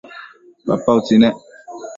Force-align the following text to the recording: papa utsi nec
papa 0.65 0.89
utsi 0.99 1.15
nec 1.21 1.35